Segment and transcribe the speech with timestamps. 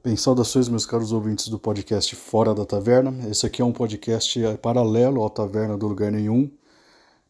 [0.00, 3.28] Bem, saudações, meus caros ouvintes do podcast Fora da Taverna.
[3.28, 6.48] Esse aqui é um podcast paralelo ao Taverna do Lugar Nenhum,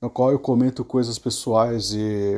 [0.03, 2.37] no qual eu comento coisas pessoais e,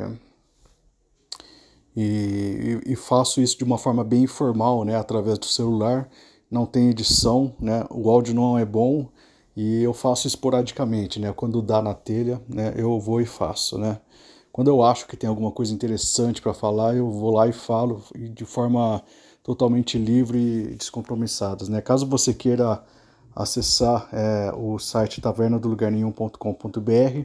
[1.96, 6.08] e, e faço isso de uma forma bem informal, né, através do celular.
[6.48, 9.08] Não tem edição, né, o áudio não é bom
[9.56, 14.00] e eu faço esporadicamente, né, quando dá na telha, né, eu vou e faço, né.
[14.52, 18.02] Quando eu acho que tem alguma coisa interessante para falar, eu vou lá e falo
[18.14, 19.02] de forma
[19.42, 21.68] totalmente livre e descompromissadas.
[21.68, 21.80] Né?
[21.80, 22.82] Caso você queira
[23.34, 27.24] acessar é, o site tavernadolugarnenhum.com.br,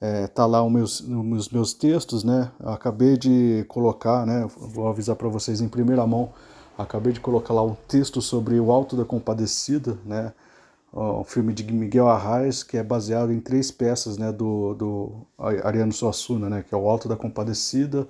[0.00, 2.50] é, tá lá os meus, os meus textos, né?
[2.60, 4.48] Acabei de colocar, né?
[4.56, 6.32] Vou avisar para vocês em primeira mão.
[6.78, 10.32] Acabei de colocar lá um texto sobre o Alto da Compadecida, né?
[10.92, 14.32] Um filme de Miguel Arraes que é baseado em três peças, né?
[14.32, 16.64] Do, do Ariano Suassuna, né?
[16.66, 18.08] Que é o Alto da Compadecida,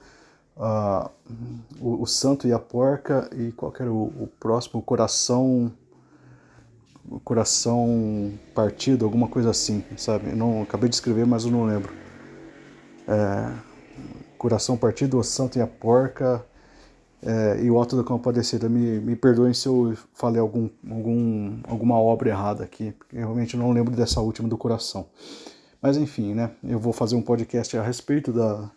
[0.57, 4.81] o, o, Santo e a Porca e qual era o, o próximo?
[4.81, 5.73] O Coração
[7.09, 10.33] o Coração Partido, alguma coisa assim, sabe?
[10.33, 11.93] Não acabei de escrever, mas eu não lembro.
[13.09, 13.53] É,
[14.39, 16.45] coração Partido, o Santo e a Porca
[17.23, 18.69] é, e o Alto da Compadecida.
[18.69, 23.61] Me, me perdoem se eu falei algum, algum, alguma obra errada aqui, porque realmente eu
[23.61, 25.07] não lembro dessa última do Coração.
[25.83, 26.51] Mas enfim, né?
[26.63, 28.71] Eu vou fazer um podcast a respeito da,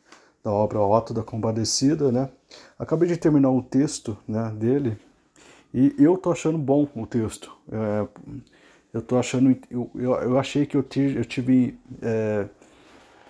[0.44, 2.30] da obra Otto da Compadecida, né?
[2.78, 4.98] Acabei de terminar o texto né, dele
[5.74, 7.52] e eu tô achando bom o texto.
[7.72, 8.08] É,
[8.94, 12.46] eu tô achando, eu, eu, achei que eu tive, eu tive é,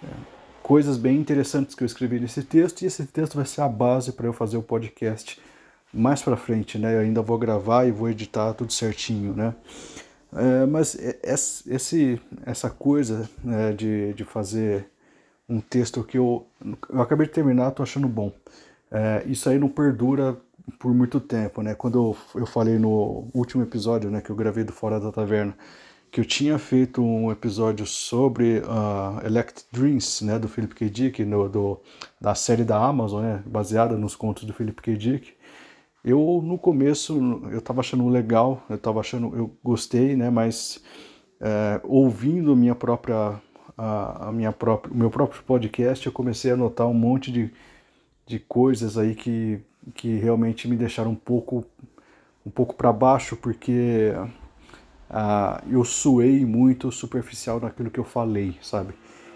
[0.03, 0.07] é,
[0.61, 4.11] coisas bem interessantes que eu escrevi nesse texto e esse texto vai ser a base
[4.11, 5.39] para eu fazer o podcast
[5.93, 6.95] mais para frente, né?
[6.95, 9.55] Eu ainda vou gravar e vou editar tudo certinho, né?
[10.35, 14.89] É, mas esse, essa coisa né, de, de fazer
[15.47, 16.47] um texto que eu,
[16.89, 18.31] eu acabei de terminar, tô achando bom.
[18.91, 20.37] É, isso aí não perdura
[20.79, 21.75] por muito tempo, né?
[21.75, 21.97] Quando
[22.35, 25.55] eu, eu falei no último episódio, né, que eu gravei do Fora da Taverna,
[26.11, 30.89] que eu tinha feito um episódio sobre uh, Elect Dreams, né, do Philip K.
[30.89, 31.81] Dick, no, do,
[32.21, 34.95] da série da Amazon, né, baseada nos contos do Philip K.
[34.95, 35.33] Dick.
[36.05, 40.83] Eu no começo eu estava achando legal, eu estava achando, eu gostei, né, mas
[41.41, 43.41] é, ouvindo minha própria
[43.83, 47.51] a, a minha própria, o meu próprio podcast, eu comecei a notar um monte de,
[48.25, 49.59] de coisas aí que,
[49.93, 51.65] que realmente me deixaram um pouco,
[52.45, 54.13] um pouco para baixo, porque
[55.09, 58.93] uh, eu suei muito superficial naquilo que eu falei, sabe?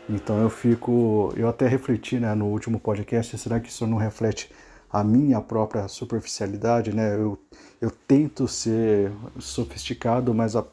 [0.10, 4.50] Então eu fico, eu até refleti né, no último podcast, será que isso não reflete
[4.90, 7.16] a minha própria superficialidade, né?
[7.16, 7.38] Eu,
[7.82, 10.66] eu tento ser sofisticado, mas a,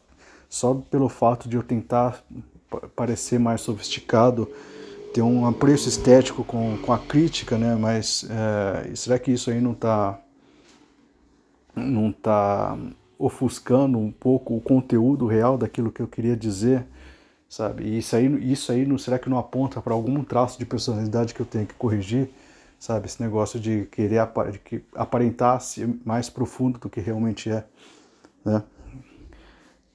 [0.48, 2.22] só pelo fato de eu tentar
[2.94, 4.48] parecer mais sofisticado,
[5.12, 7.76] ter um apreço estético com, com a crítica, né?
[7.76, 10.20] Mas é, será que isso aí não está
[11.76, 12.76] não tá
[13.18, 16.86] ofuscando um pouco o conteúdo real daquilo que eu queria dizer,
[17.48, 17.84] sabe?
[17.84, 21.34] E isso aí, isso aí não, será que não aponta para algum traço de personalidade
[21.34, 22.28] que eu tenho que corrigir,
[22.78, 23.06] sabe?
[23.06, 24.20] Esse negócio de querer
[24.94, 27.64] aparentar ser mais profundo do que realmente é,
[28.44, 28.62] né?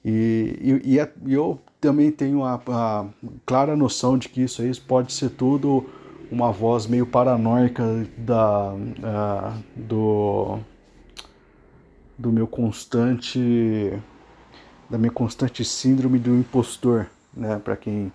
[0.04, 0.96] E, e,
[1.26, 3.06] e, eu também tenho a, a,
[3.44, 5.86] clara noção de que isso aí pode ser tudo
[6.30, 7.84] uma voz meio paranoica
[8.16, 10.58] da, uh, do,
[12.16, 13.92] do meu constante
[14.88, 17.60] da minha constante síndrome do impostor, né?
[17.62, 18.12] Para quem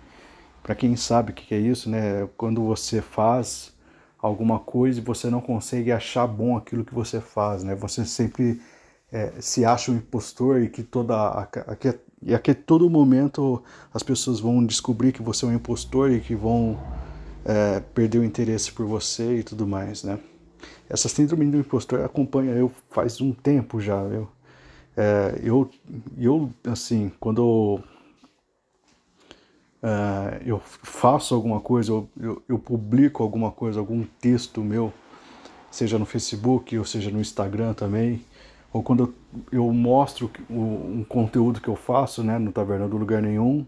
[0.62, 2.28] para quem sabe o que é isso, né?
[2.36, 3.72] Quando você faz
[4.18, 7.74] alguma coisa e você não consegue achar bom aquilo que você faz, né?
[7.76, 8.60] Você sempre
[9.12, 11.76] é, se acha um impostor e que toda a, a,
[12.22, 13.62] e aqui todo momento
[13.92, 16.78] as pessoas vão descobrir que você é um impostor e que vão
[17.44, 20.18] é, perder o interesse por você e tudo mais, né?
[20.88, 24.28] Essa síndrome do impostor acompanha eu faz um tempo já, eu,
[24.96, 25.70] é, eu,
[26.18, 27.80] eu assim, quando
[29.82, 34.92] é, eu faço alguma coisa, eu, eu, eu publico alguma coisa, algum texto meu,
[35.70, 38.24] seja no Facebook ou seja no Instagram também,
[38.76, 39.14] ou quando
[39.50, 43.64] eu, mostro um conteúdo que eu faço, né, no Taverna do Lugar Nenhum,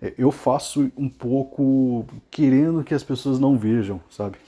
[0.00, 4.38] é, eu faço um pouco querendo que as pessoas não vejam, sabe?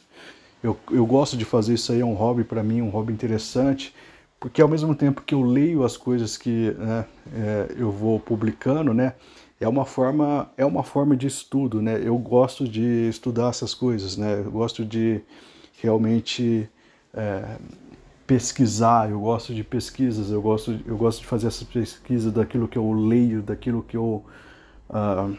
[0.63, 3.95] Eu, eu gosto de fazer isso aí, é um hobby para mim, um hobby interessante,
[4.41, 7.05] porque ao mesmo tempo que eu leio as coisas que né,
[7.35, 9.13] é, eu vou publicando, né,
[9.61, 12.01] é uma forma é uma forma de estudo, né?
[12.03, 14.43] Eu gosto de estudar essas coisas, né?
[14.45, 15.23] Eu gosto de
[15.81, 16.69] realmente
[17.15, 17.57] é,
[18.27, 22.79] pesquisar, eu gosto de pesquisas, eu gosto, eu gosto de fazer essas pesquisas daquilo que
[22.79, 24.25] eu leio, daquilo que eu,
[24.91, 25.37] uh,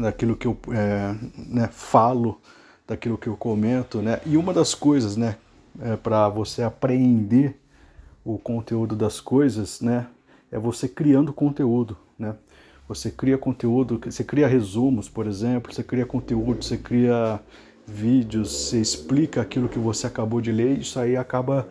[0.00, 2.40] daquilo que eu é, né, falo,
[2.86, 4.20] daquilo que eu comento, né?
[4.26, 5.36] E uma das coisas, né,
[5.80, 7.58] é para você aprender
[8.24, 10.06] o conteúdo das coisas, né?
[10.50, 12.34] É você criando conteúdo, né?
[12.86, 17.40] Você cria conteúdo, você cria resumos, por exemplo, você cria conteúdo, você cria
[17.86, 21.68] vídeos, você explica aquilo que você acabou de ler, isso aí acaba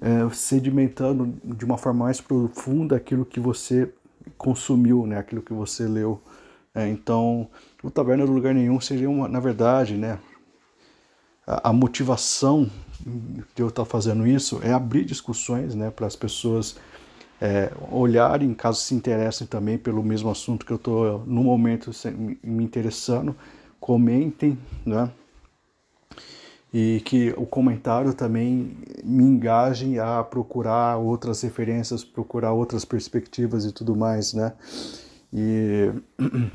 [0.00, 3.92] é, sedimentando de uma forma mais profunda aquilo que você
[4.36, 5.18] consumiu, né?
[5.18, 6.20] Aquilo que você leu.
[6.74, 7.48] É, então,
[7.82, 10.18] o Taverna do Lugar Nenhum seria, uma, na verdade, né?
[11.46, 12.68] A, a motivação
[13.54, 15.90] de eu estar fazendo isso é abrir discussões, né?
[15.90, 16.76] Para as pessoas
[17.40, 21.90] é, olharem, caso se interessem também pelo mesmo assunto que eu estou no momento
[22.42, 23.36] me interessando,
[23.78, 25.10] comentem, né?
[26.72, 33.72] E que o comentário também me engaje a procurar outras referências, procurar outras perspectivas e
[33.72, 34.54] tudo mais, né?
[35.32, 35.90] E,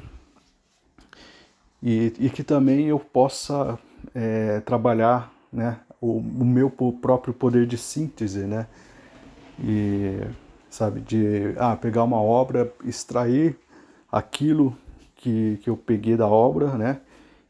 [1.83, 3.77] e, e que também eu possa
[4.15, 8.67] é, trabalhar né, o, o meu próprio poder de síntese, né?
[9.59, 10.19] E,
[10.69, 13.57] sabe, de ah, pegar uma obra, extrair
[14.11, 14.75] aquilo
[15.15, 17.01] que, que eu peguei da obra, né?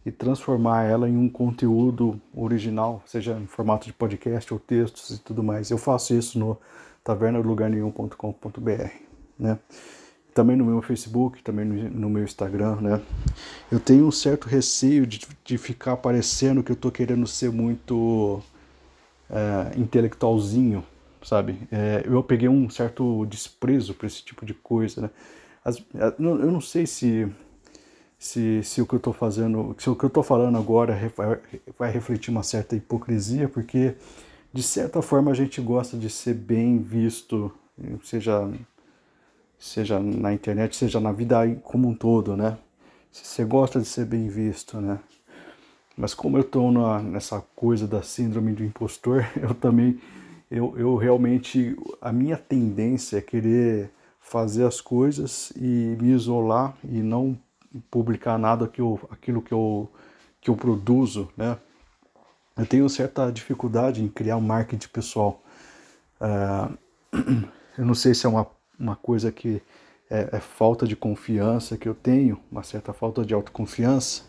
[0.07, 5.19] E transformar ela em um conteúdo original, seja em formato de podcast ou textos e
[5.19, 5.69] tudo mais.
[5.69, 6.57] Eu faço isso no
[7.04, 8.92] tavernalugarnenhum.com.br,
[9.38, 9.59] né?
[10.38, 13.01] também no meu Facebook, também no, meu Instagram, né?
[13.71, 18.39] Eu tenho um certo receio de, de ficar parecendo que eu tô querendo ser muito
[19.31, 20.86] é, intelectualzinho,
[21.24, 21.60] sabe?
[21.71, 25.10] É, eu peguei um certo desprezo por esse tipo de coisa, né?
[25.65, 25.83] As,
[26.19, 27.27] eu não sei se,
[28.17, 30.97] se, se o que eu tô fazendo, se o que eu tô falando agora
[31.77, 33.95] vai, refletir uma certa hipocrisia, porque
[34.51, 37.51] de certa forma a gente gosta de ser bem visto,
[38.03, 38.49] seja
[39.59, 42.57] seja na internet, seja na vida como um todo, né?
[43.11, 44.99] Você gosta de ser bem visto, né?
[45.97, 46.71] Mas como eu estou
[47.01, 49.99] nessa coisa da síndrome do impostor, eu também,
[50.49, 57.01] eu, eu realmente, a minha tendência é querer fazer as coisas e me isolar e
[57.01, 57.35] não
[57.91, 59.89] publicar nada que eu, aquilo que eu,
[60.41, 61.57] que eu produzo, né?
[62.57, 65.41] Eu tenho certa dificuldade em criar um marketing pessoal.
[66.19, 66.77] Uh,
[67.77, 68.47] eu não sei se é uma
[68.79, 69.62] uma coisa que
[70.09, 74.24] é, é, falta de confiança que eu tenho, uma certa falta de autoconfiança,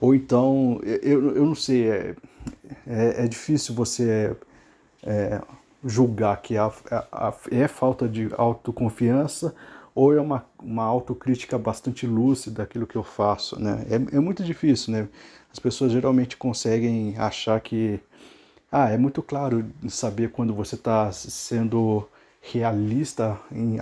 [0.00, 2.16] ou então, eu, eu não sei, é,
[2.86, 4.36] é, é difícil você
[5.02, 5.40] é,
[5.84, 6.72] julgar que a,
[7.50, 9.54] é falta de autoconfiança
[9.94, 13.84] ou é uma, uma autocrítica bastante lúcida daquilo que eu faço, né?
[13.88, 15.08] É, é muito difícil, né?
[15.52, 18.00] As pessoas geralmente conseguem achar que,
[18.70, 22.06] ah, é muito claro saber quando você está sendo
[22.40, 23.78] realista, em,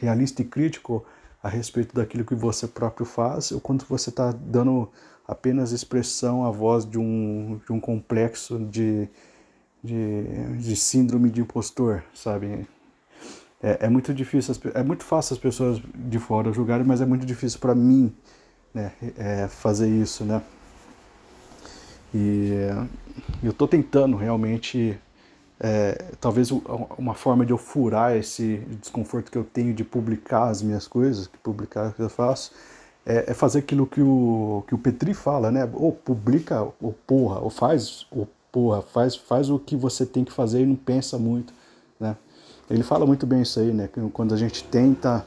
[0.00, 1.04] realista e crítico
[1.42, 4.88] a respeito daquilo que você próprio faz, ou quando você está dando
[5.26, 9.08] apenas expressão à voz de um, de um complexo de,
[9.82, 12.66] de, de síndrome de impostor, sabe?
[13.62, 17.26] É, é, muito difícil, é muito fácil as pessoas de fora julgarem, mas é muito
[17.26, 18.12] difícil para mim
[18.72, 20.42] né, é, fazer isso, né?
[22.14, 22.52] E
[23.42, 24.98] eu estou tentando realmente
[25.60, 30.62] é, talvez uma forma de eu furar esse desconforto que eu tenho de publicar as
[30.62, 32.52] minhas coisas, que publicar o que eu faço,
[33.04, 35.68] é, é, fazer aquilo que o, que o Petri fala, né?
[35.74, 40.32] Ou publica, ou porra, ou faz, ou porra, faz, faz o que você tem que
[40.32, 41.52] fazer e não pensa muito?
[42.70, 43.88] Ele fala muito bem isso aí, né?
[44.12, 45.26] Quando a gente tenta...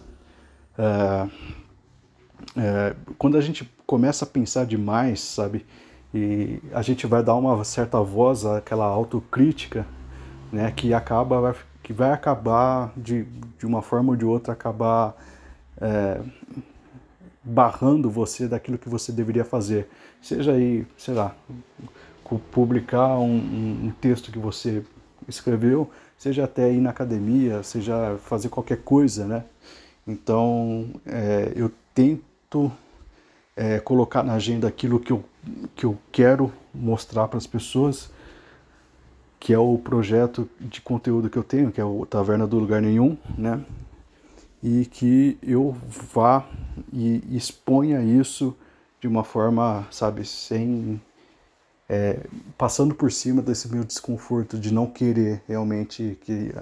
[0.77, 1.27] É,
[2.55, 5.65] é, quando a gente começa a pensar demais, sabe?
[6.13, 9.85] E a gente vai dar uma certa voz àquela autocrítica,
[10.51, 13.23] né, que acaba que vai acabar de,
[13.57, 15.15] de uma forma ou de outra acabar
[15.81, 16.21] é,
[17.43, 19.89] barrando você daquilo que você deveria fazer,
[20.21, 21.35] seja aí, sei lá,
[22.51, 24.83] publicar um, um texto que você
[25.27, 29.43] escreveu, seja até ir na academia, seja fazer qualquer coisa, né?
[30.07, 32.71] Então é, eu tento
[33.55, 35.23] é, colocar na agenda aquilo que eu,
[35.75, 38.11] que eu quero mostrar para as pessoas
[39.43, 42.81] que é o projeto de conteúdo que eu tenho, que é o Taverna do Lugar
[42.81, 43.61] Nenhum, né?
[44.63, 45.75] E que eu
[46.13, 46.47] vá
[46.93, 48.55] e exponha isso
[49.01, 51.01] de uma forma, sabe, sem.
[51.89, 52.21] É,
[52.57, 56.53] passando por cima desse meu desconforto de não querer realmente que,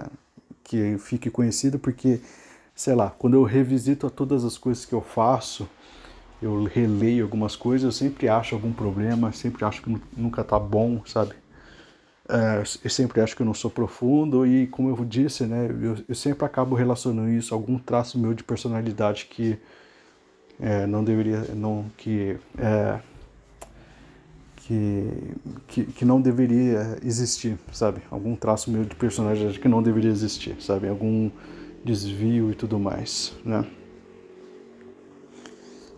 [0.64, 2.20] que fique conhecido, porque,
[2.76, 5.70] sei lá, quando eu revisito todas as coisas que eu faço,
[6.42, 11.02] eu releio algumas coisas, eu sempre acho algum problema, sempre acho que nunca tá bom,
[11.06, 11.36] sabe?
[12.26, 15.98] Uh, eu sempre acho que eu não sou profundo e, como eu disse, né, eu,
[16.08, 19.60] eu sempre acabo relacionando isso a algum traço meu de personalidade que
[20.60, 23.00] é, não deveria, não que é,
[24.62, 25.34] que,
[25.68, 28.02] que, que, não deveria existir, sabe?
[28.10, 30.88] Algum traço meu de personagem que não deveria existir, sabe?
[30.88, 31.32] Algum
[31.84, 33.66] desvio e tudo mais, né?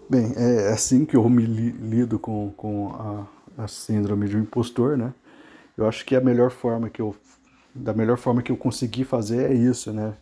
[0.10, 3.28] Bem, é assim que eu me lido com, com
[3.58, 5.14] a, a síndrome de um impostor, né?
[5.78, 7.16] Eu acho que a melhor forma que eu
[7.76, 10.14] da melhor forma que eu consegui fazer é isso, né?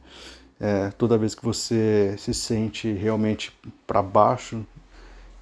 [0.57, 3.51] É, toda vez que você se sente realmente
[3.85, 4.65] para baixo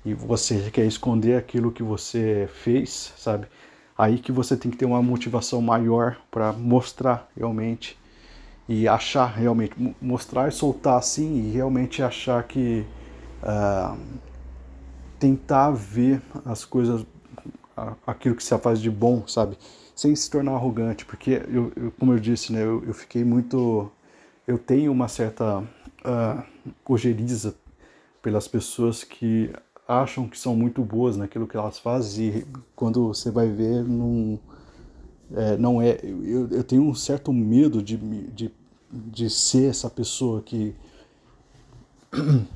[0.10, 3.48] e você quer esconder aquilo que você fez, sabe?
[3.98, 7.98] Aí que você tem que ter uma motivação maior para mostrar realmente
[8.68, 12.86] e achar realmente, mostrar e soltar assim e realmente achar que
[13.44, 13.98] uh,
[15.20, 17.06] tentar ver as coisas,
[18.08, 19.58] aquilo que se faz de bom, sabe?
[19.96, 23.92] Sem se tornar arrogante, porque, eu, eu como eu disse, né, eu, eu, fiquei muito.
[24.48, 26.44] Eu tenho uma certa uh,
[26.86, 27.54] ojeriza
[28.22, 29.52] pelas pessoas que
[29.90, 34.40] acham que são muito boas naquilo que elas fazem e quando você vai ver, não
[35.36, 35.58] é.
[35.58, 38.52] Não é eu, eu tenho um certo medo de, de,
[38.92, 40.76] de ser essa pessoa que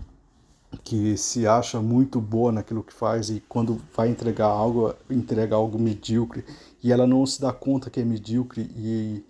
[0.84, 5.80] que se acha muito boa naquilo que faz e quando vai entregar algo, entrega algo
[5.80, 6.44] medíocre
[6.84, 9.24] e ela não se dá conta que é medíocre e,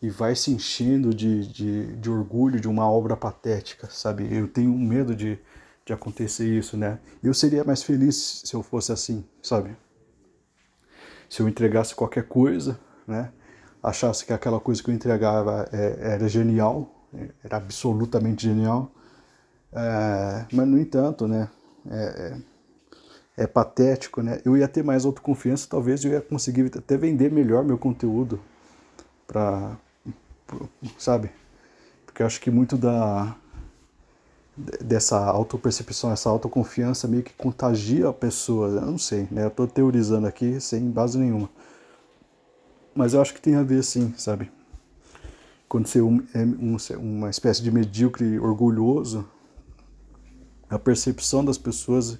[0.00, 4.28] e vai se enchendo de, de, de orgulho de uma obra patética, sabe?
[4.30, 5.38] Eu tenho medo de,
[5.90, 7.00] de acontecer isso, né?
[7.22, 9.76] Eu seria mais feliz se eu fosse assim, sabe?
[11.28, 13.32] Se eu entregasse qualquer coisa, né?
[13.82, 17.08] Achasse que aquela coisa que eu entregava é, era genial,
[17.42, 18.92] era absolutamente genial,
[19.72, 21.48] é, mas, no entanto, né,
[21.90, 22.36] é,
[23.38, 24.40] é, é, patético, né?
[24.44, 28.40] Eu ia ter mais autoconfiança, talvez eu ia conseguir até vender melhor meu conteúdo
[29.26, 29.76] para,
[30.98, 31.30] sabe?
[32.06, 33.36] Porque eu acho que muito da
[34.80, 39.44] dessa autopercepção, essa autoconfiança meio que contagia a pessoa, eu não sei, né?
[39.44, 41.48] Eu tô teorizando aqui sem base nenhuma.
[42.94, 44.50] Mas eu acho que tem a ver sim, sabe?
[45.68, 49.26] Quando você é um, uma espécie de medíocre orgulhoso,
[50.68, 52.18] a percepção das pessoas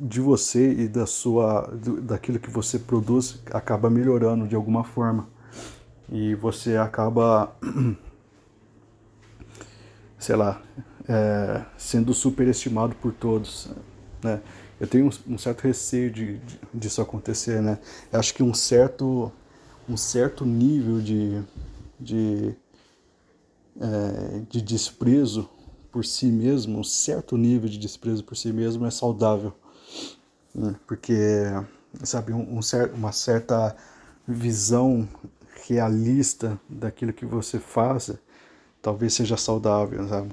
[0.00, 1.70] de você e da sua
[2.02, 5.28] daquilo que você produz acaba melhorando de alguma forma
[6.10, 7.54] e você acaba
[10.26, 10.60] sei lá
[11.08, 13.68] é, sendo superestimado por todos
[14.22, 14.40] né
[14.78, 17.78] eu tenho um, certo receio de, de, disso acontecer né
[18.12, 19.32] eu acho que um certo
[19.88, 21.42] um certo nível de
[21.98, 22.54] de,
[23.80, 25.48] é, de desprezo
[25.90, 29.54] por si mesmo, um certo nível de desprezo por si mesmo é saudável.
[30.54, 30.76] Né?
[30.86, 31.42] Porque,
[32.04, 33.74] sabe, um, um cer uma certa
[34.28, 35.08] visão
[35.66, 38.12] realista daquilo que você faz
[38.86, 40.32] talvez seja saudável, sabe?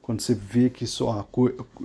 [0.00, 1.28] Quando você vê que só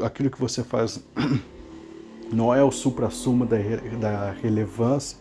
[0.01, 1.03] aquilo que você faz
[2.31, 3.57] não é o supra-sumo da,
[3.99, 5.17] da relevância,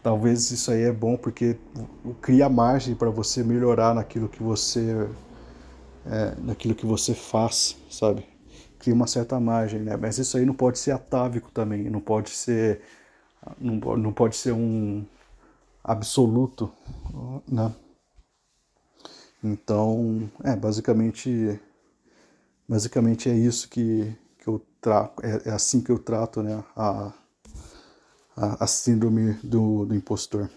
[0.00, 1.56] talvez isso aí é bom porque
[2.22, 5.08] cria margem para você melhorar naquilo que você
[6.06, 8.24] é, naquilo que você faz, sabe?
[8.78, 9.96] Cria uma certa margem, né?
[9.96, 12.80] Mas isso aí não pode ser atávico também, não pode ser,
[13.60, 15.04] não, não pode ser um
[15.82, 16.70] absoluto,
[17.50, 17.72] né?
[19.42, 21.60] Então, é basicamente,
[22.68, 26.62] basicamente é isso que, que eu trato, é, é assim que eu trato, né?
[26.76, 27.12] A,
[28.36, 30.48] a, a síndrome do, do impostor.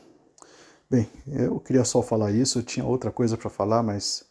[0.90, 4.26] Bem, eu queria só falar isso, eu tinha outra coisa para falar, mas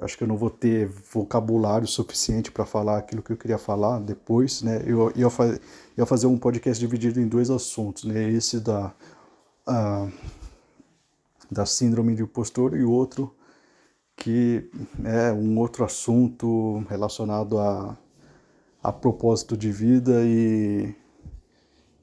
[0.00, 3.98] acho que eu não vou ter vocabulário suficiente para falar aquilo que eu queria falar
[3.98, 4.82] depois, né?
[4.86, 5.60] Eu ia, fazer,
[5.96, 8.30] ia fazer um podcast dividido em dois assuntos, né?
[8.30, 8.94] Esse da,
[9.66, 10.08] a,
[11.50, 13.34] da síndrome de impostor e outro
[14.18, 14.68] que
[15.04, 17.96] é um outro assunto relacionado a,
[18.82, 20.94] a propósito de vida e,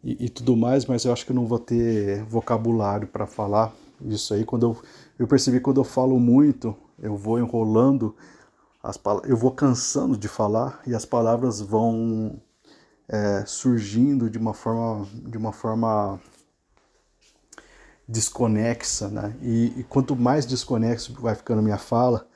[0.04, 3.74] e, e tudo mais, mas eu acho que eu não vou ter vocabulário para falar
[4.02, 4.46] isso aí.
[4.46, 4.78] Quando eu,
[5.20, 8.16] eu percebi quando eu falo muito, eu vou enrolando,
[8.82, 12.40] as eu vou cansando de falar e as palavras vão
[13.10, 16.20] é, surgindo de uma forma, de uma forma
[18.08, 19.36] desconexa, né?
[19.42, 22.28] E, e, quanto mais desconexo vai ficando minha fala,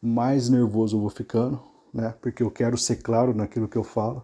[0.00, 1.60] mais nervoso eu vou ficando,
[1.92, 2.14] né?
[2.20, 4.22] Porque eu quero ser claro naquilo que eu falo.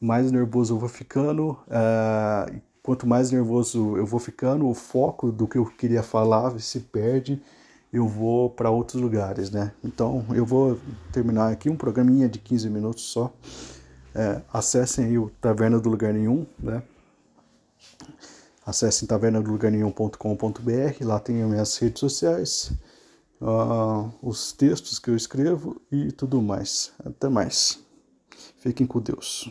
[0.00, 5.46] Mais nervoso eu vou ficando, é, quanto mais nervoso eu vou ficando, o foco do
[5.46, 7.42] que eu queria falar se perde
[7.92, 9.72] eu vou para outros lugares, né?
[9.82, 10.78] Então eu vou
[11.12, 13.32] terminar aqui um programinha de 15 minutos só.
[14.14, 16.82] É, acessem aí o Taverna do Lugar Nenhum, né?
[18.68, 22.70] Acessem tavernadolugarnenhum.com.br, lá tem as minhas redes sociais,
[23.40, 26.92] uh, os textos que eu escrevo e tudo mais.
[27.02, 27.82] Até mais.
[28.58, 29.50] Fiquem com Deus.